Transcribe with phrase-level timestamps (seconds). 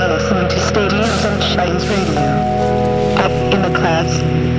[0.00, 2.22] are listening to Stadium Sunshine's Radio.
[3.18, 4.51] Up in the class.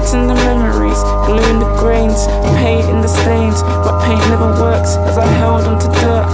[0.00, 3.62] Fencing the memories, gluing the grains, painting the stains.
[3.84, 6.26] But paint never works as I held onto dirt.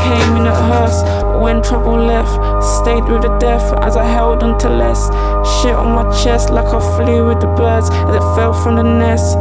[0.00, 1.02] Came in a hearse,
[1.42, 2.32] when trouble left,
[2.80, 5.08] stayed with the death as I held onto less.
[5.60, 8.84] Shit on my chest like I flew with the birds as it fell from the
[8.84, 9.36] nest.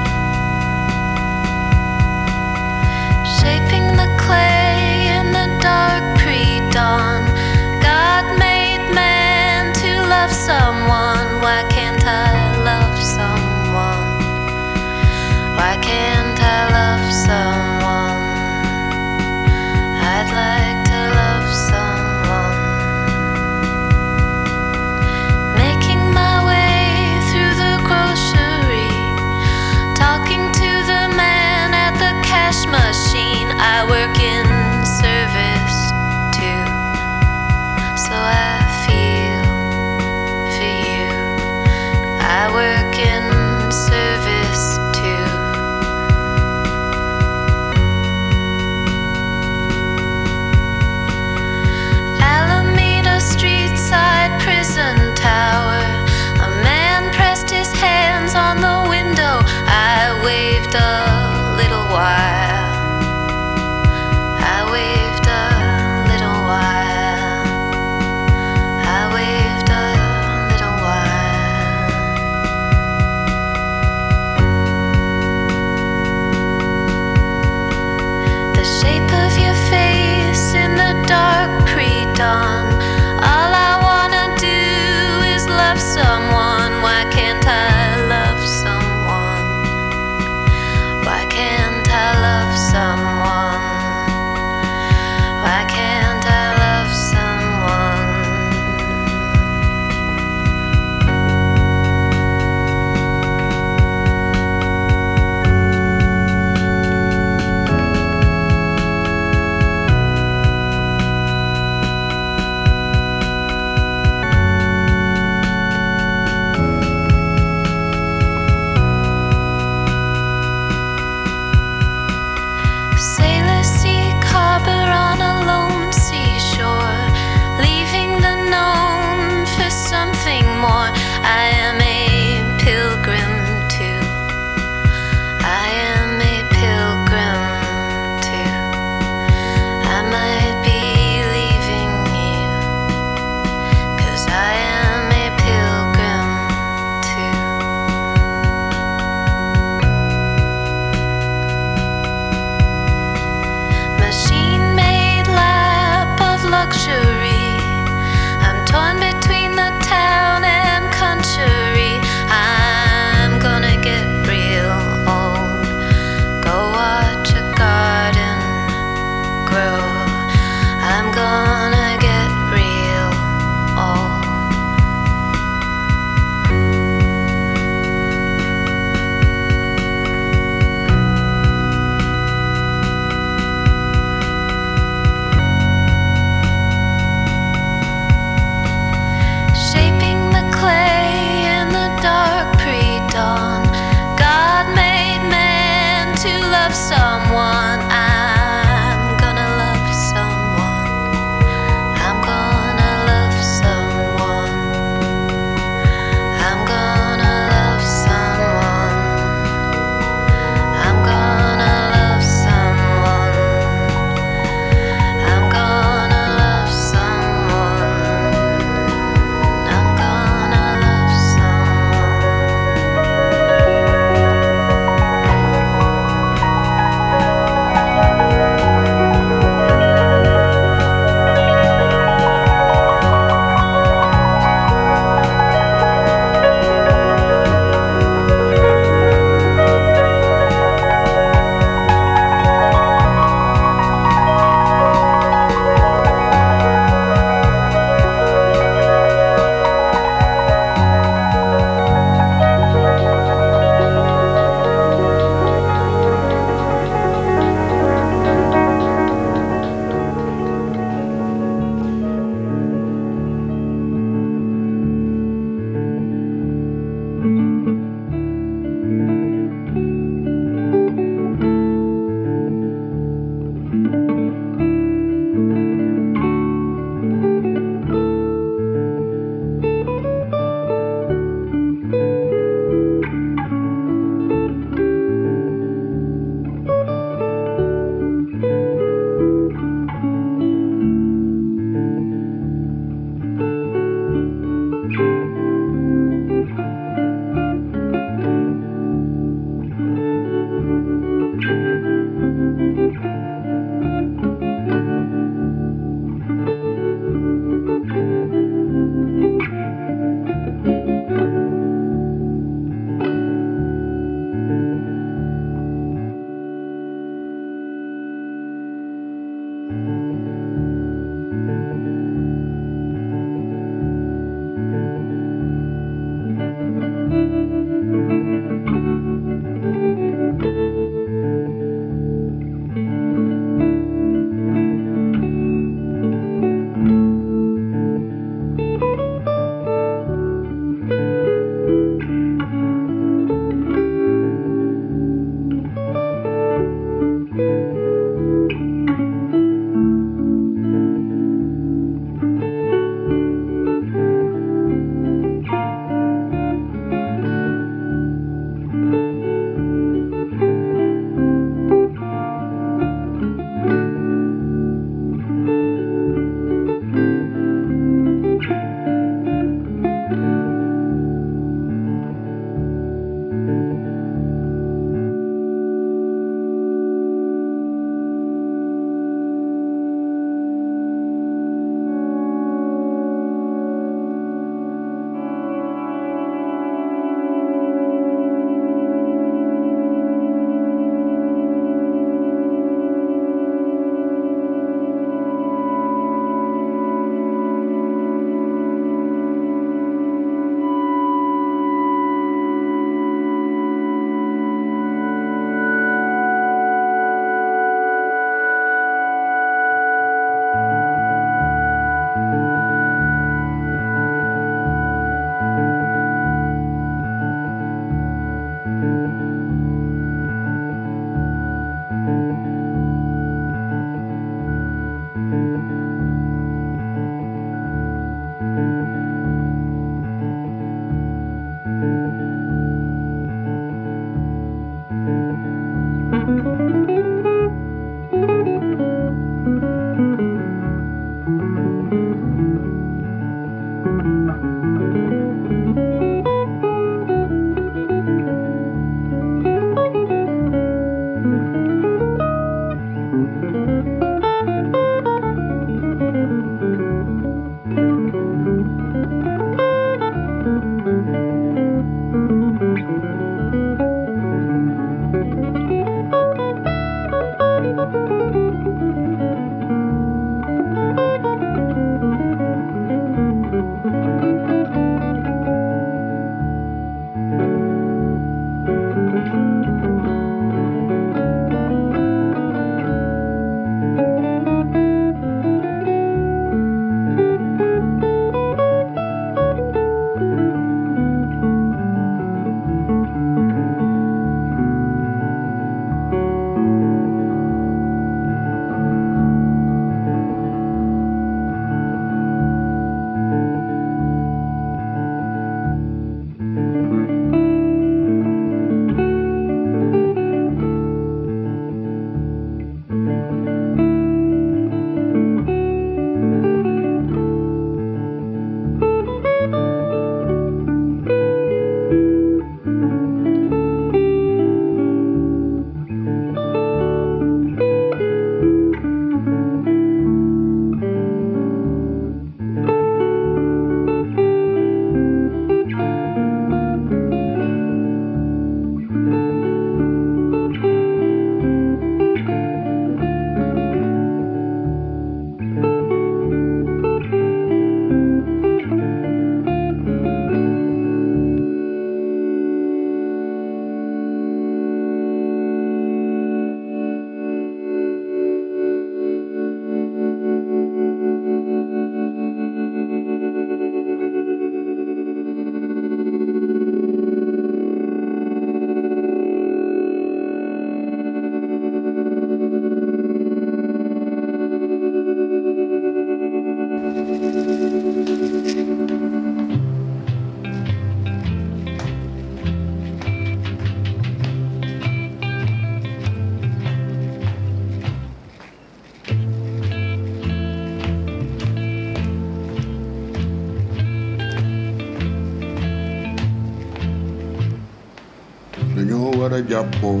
[599.56, 600.00] Jàppoo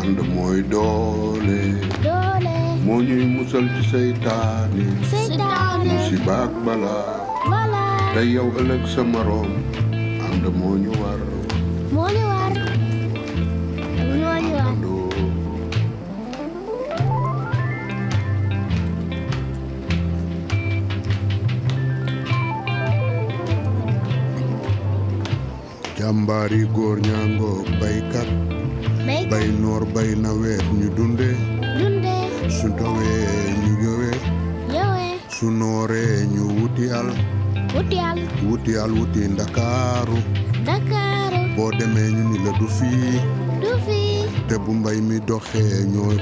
[0.00, 1.60] ànd mooy doole
[2.86, 4.84] moo ñuy musal ci seytaane
[5.90, 7.14] musiba ak balaa
[7.50, 7.82] bala.
[8.14, 9.50] Te yow ëllëg sa moroom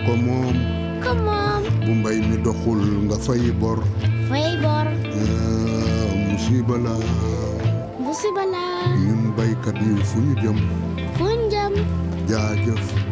[0.07, 0.57] ko moom.
[1.05, 1.62] Ko moom.
[1.84, 3.80] Bu mbay mi doxul nga fay bor.
[4.28, 4.86] Fay bor.
[4.88, 6.94] Ah, musiba la.
[8.05, 8.64] Musiba la.
[9.00, 10.59] Ñun baykat yi fu ñu jëm.
[11.16, 11.74] Fu njëm
[12.28, 13.03] jaajëf jaajëf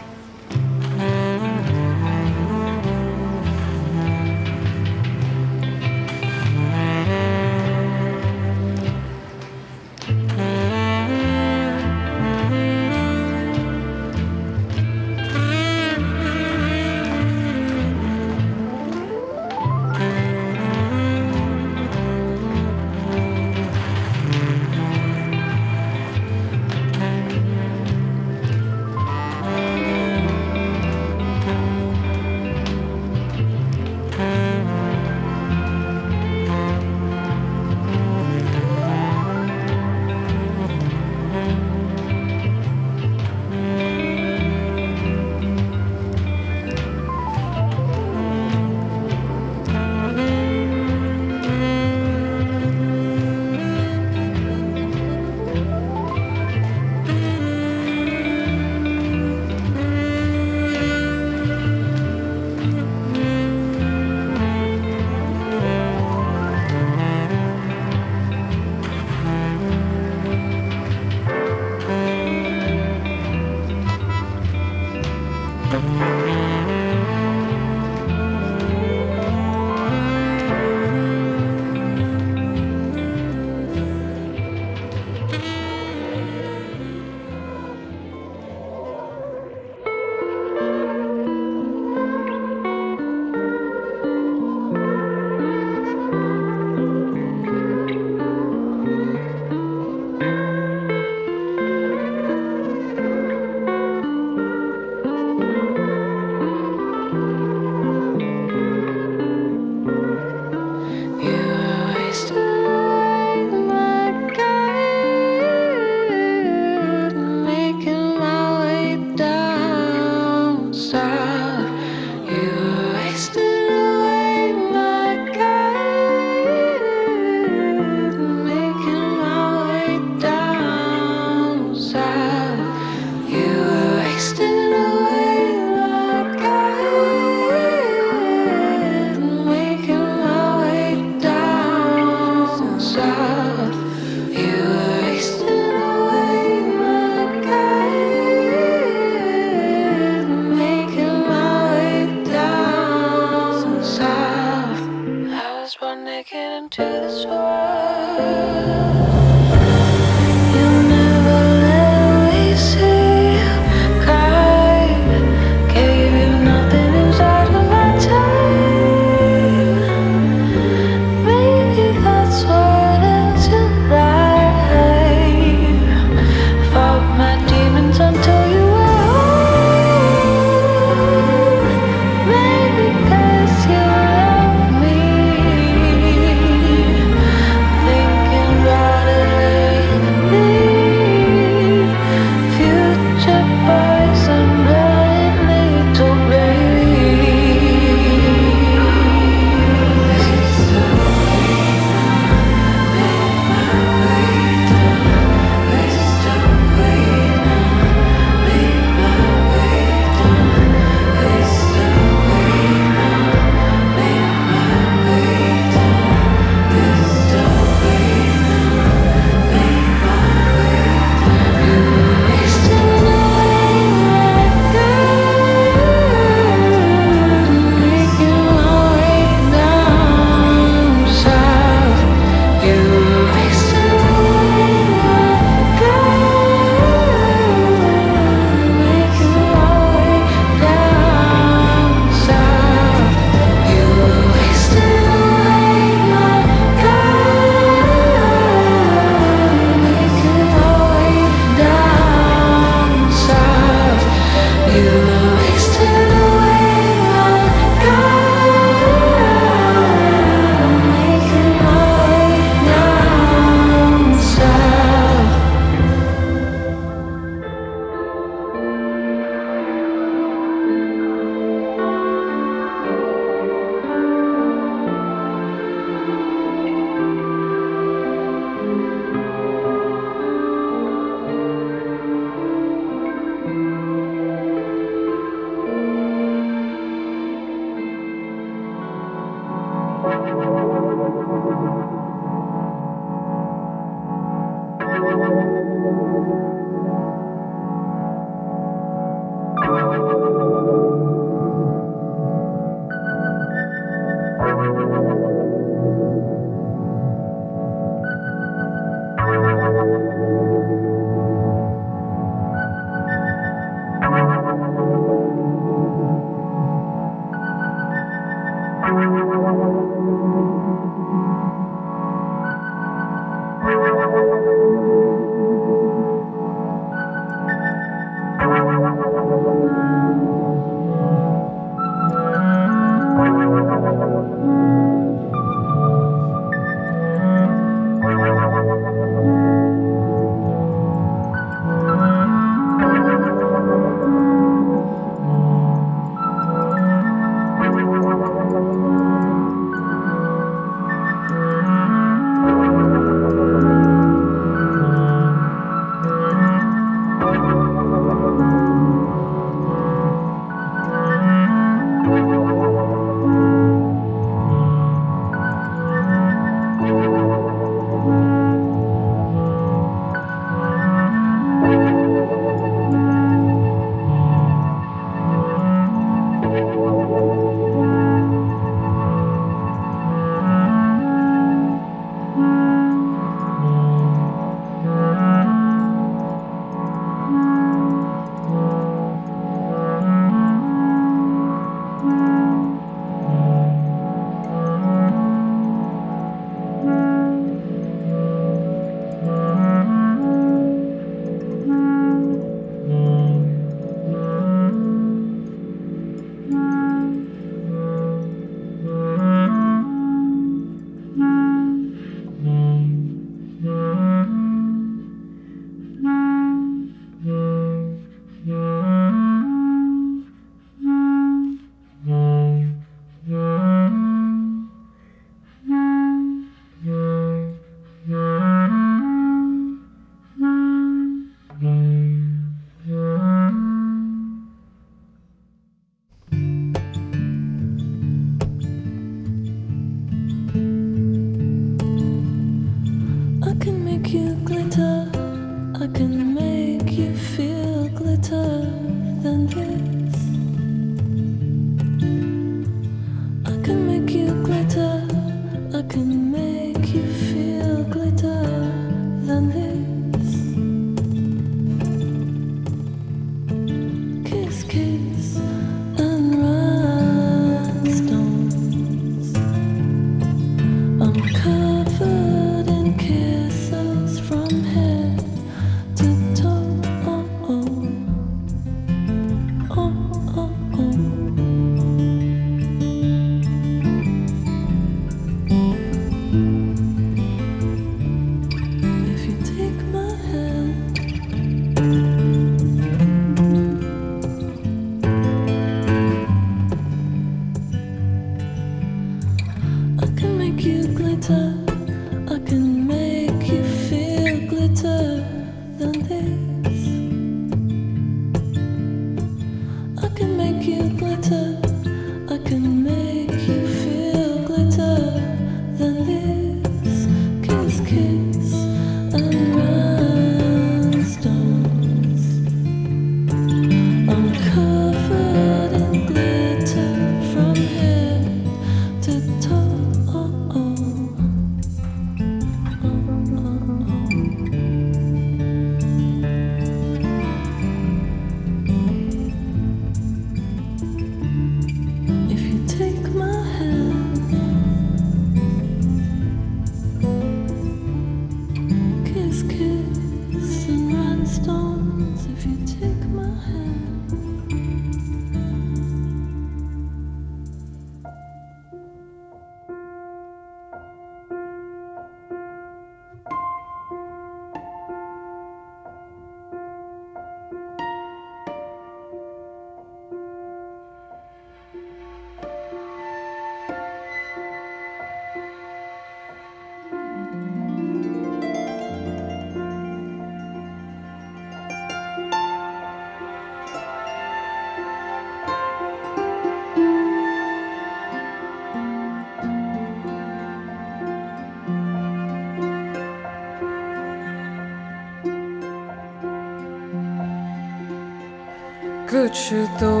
[599.31, 600.00] 过去都。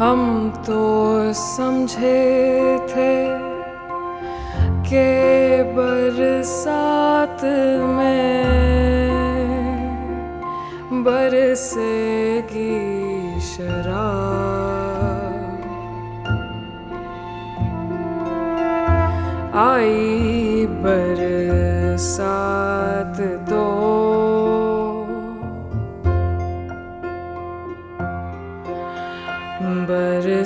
[0.00, 0.20] हम
[0.66, 2.20] तो समझे
[2.90, 3.16] थे
[4.88, 7.44] के बरसात
[7.96, 8.30] में
[11.04, 12.80] बरसेगी
[13.50, 13.98] शराब।
[19.68, 22.39] आई बरसात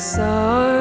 [0.04, 0.73] Sorry.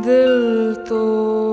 [0.00, 1.52] del toro.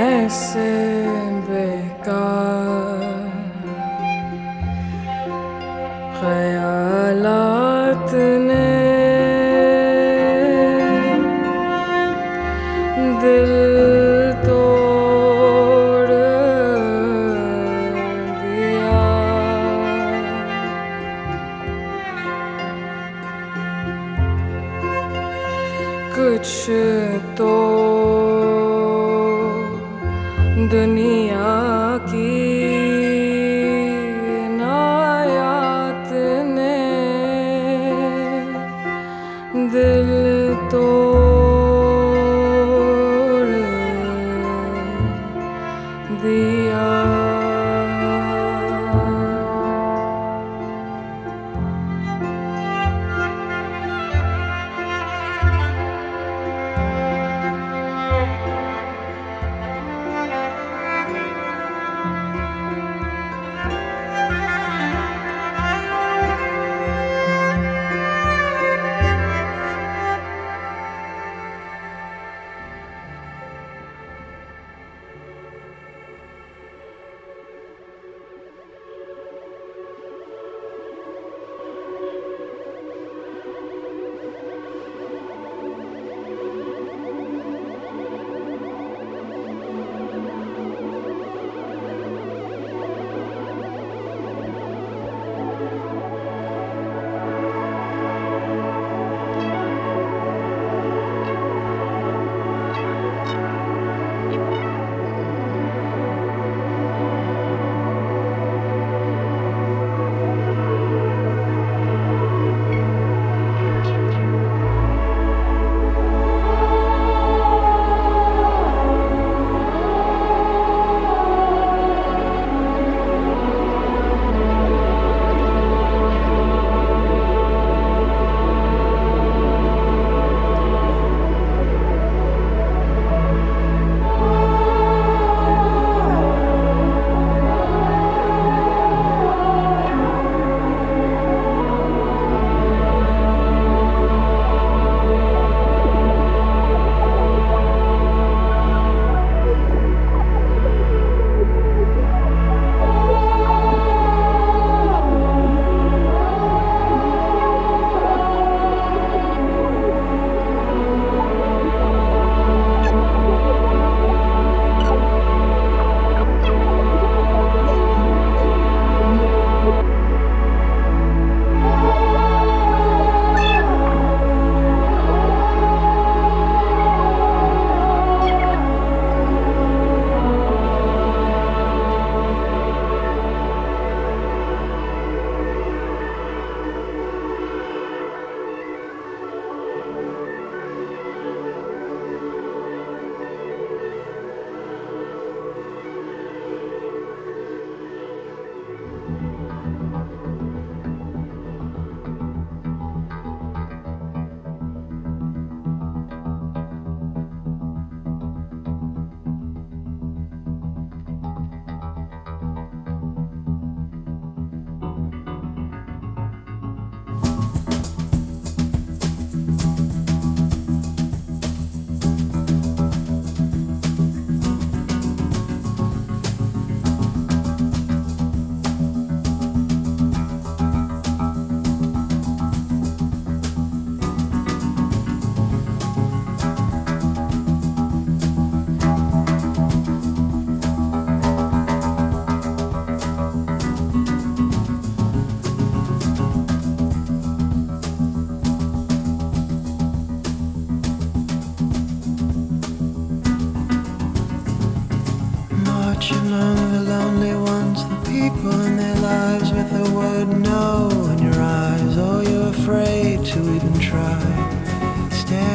[0.00, 2.87] Ain't sitting back up.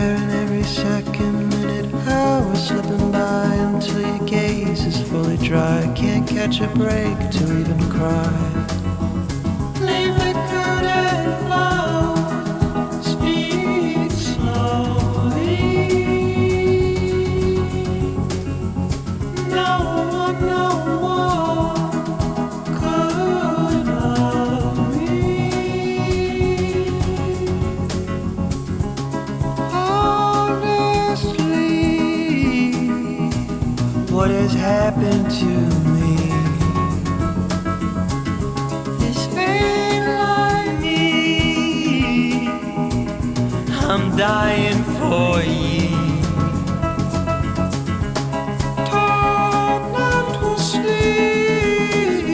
[0.04, 5.80] there every second, minute, hour slipping by until your gaze is fully dry.
[5.95, 9.12] Can't catch a break to even cry.
[34.64, 35.45] Happened to
[35.93, 36.16] me.
[38.99, 42.47] This ain't like me.
[43.89, 45.34] I'm dying for.
[48.89, 52.26] Torn to sleep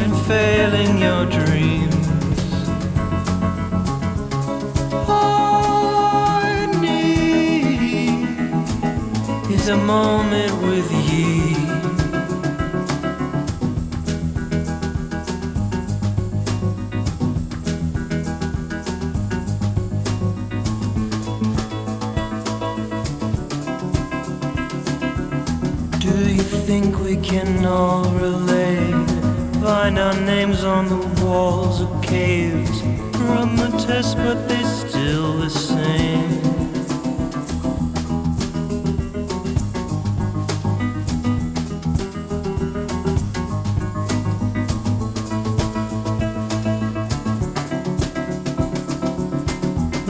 [0.00, 1.84] and failing your dreams.
[9.68, 11.05] A moment with you.
[27.26, 29.10] Can all relate?
[29.60, 32.82] Find our names on the walls of caves.
[33.18, 36.40] Run the test, but they're still the same.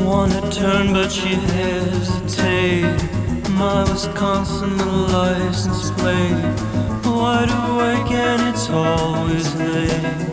[0.04, 3.04] Wanna turn, but she hesitates.
[3.50, 4.76] My Wisconsin
[5.10, 6.75] license plate.
[7.26, 10.25] Wide awake and it's always late.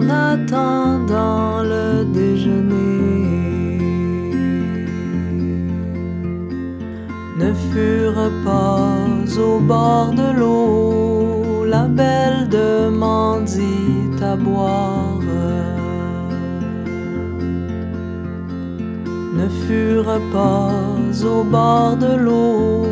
[0.00, 3.78] En attendant le déjeuner.
[7.38, 8.88] Ne furent pas
[9.38, 15.18] au bord de l'eau la belle demandit à boire.
[19.38, 20.70] Ne furent pas
[21.24, 22.86] au bord de l'eau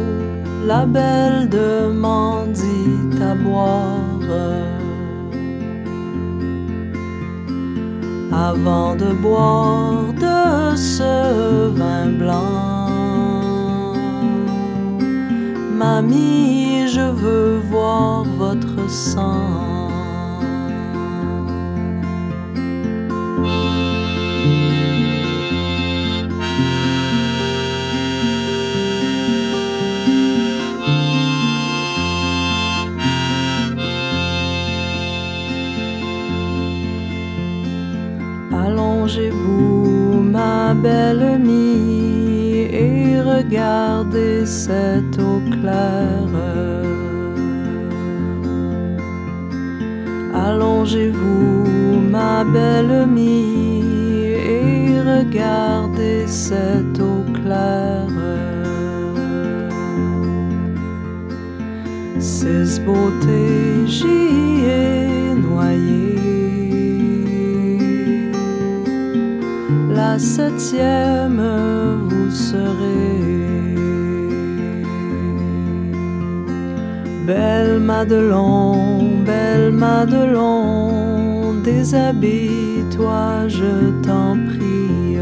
[0.67, 4.58] la belle demandit à boire.
[8.41, 13.97] Avant de boire de ce vin blanc,
[15.76, 19.47] Mamie, je veux voir votre sang.
[40.83, 46.37] Belle amie, et regardez cette eau claire.
[50.35, 58.07] Allongez-vous, ma belle amie, et regardez cette eau claire.
[62.18, 63.87] Ces beautés,
[70.19, 71.41] Septième,
[72.09, 73.23] vous serez.
[77.25, 85.19] Belle Madelon, belle Madelon, déshabille-toi, je t'en prie.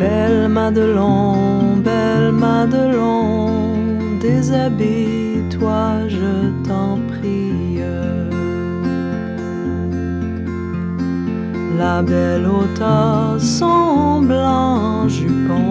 [0.00, 3.50] Belle Madelon, belle Madelon,
[4.20, 6.07] déshabille-toi,
[11.88, 15.68] La belle ôta son blanc jupon.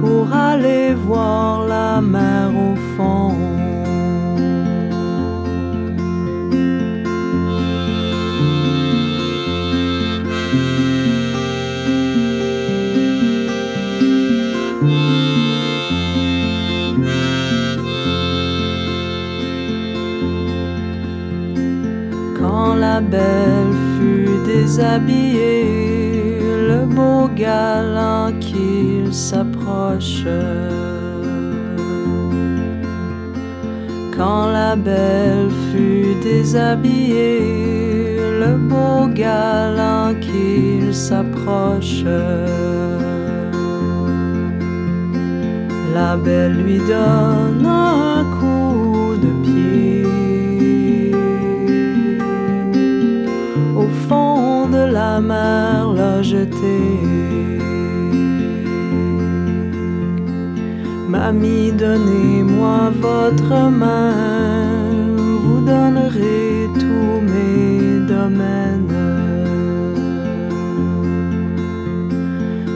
[0.00, 2.33] Pour aller voir la mer
[23.14, 26.38] belle fut déshabillée,
[26.70, 30.26] le beau galant qu'il s'approche.
[34.16, 42.04] Quand la belle fut déshabillée, le beau galant qu'il s'approche.
[45.98, 47.43] La belle lui donne
[61.08, 64.12] Mamie, donnez-moi votre main,
[65.42, 68.92] vous donnerez tous mes domaines.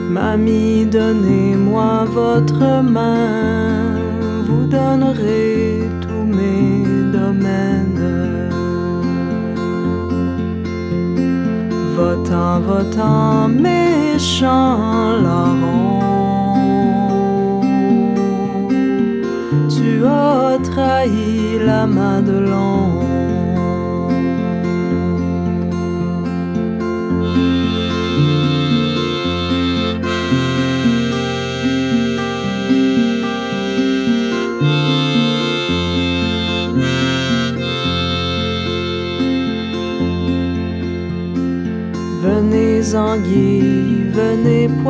[0.09, 3.99] Mamie, donnez-moi votre main,
[4.47, 5.48] vous donnerez
[12.29, 15.99] Votant, votant, méchant larron,
[19.67, 22.49] tu as trahi la Madelon.
[22.69, 22.88] Venez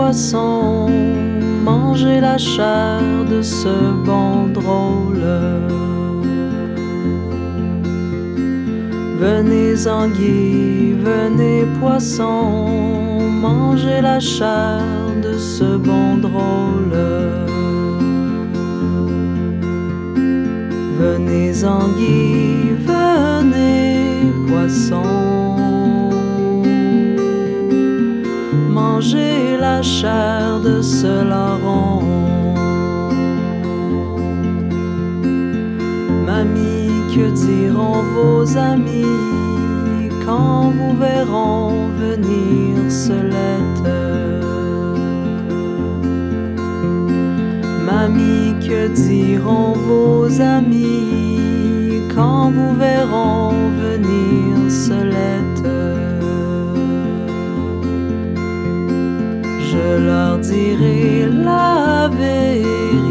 [0.09, 0.89] poissons,
[1.63, 2.99] mangez la chair
[3.29, 3.75] de ce
[4.07, 5.27] bon drôle.
[9.19, 14.81] Venez anguilles, venez poissons, mangez la chair
[15.21, 16.97] de ce bon drôle.
[21.01, 25.28] Venez anguilles, venez poissons,
[28.99, 32.03] mangez la chair de ce larron.
[36.25, 39.05] Mamie, que diront vos amis
[40.25, 43.89] quand vous verront venir ce lettre?
[47.85, 53.53] Mamie, que diront vos amis quand vous verront
[53.85, 54.48] venir
[60.49, 63.08] Dirai la vérité.